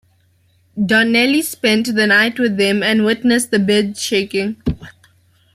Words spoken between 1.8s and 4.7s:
the night with them and witnessed the bed shaking.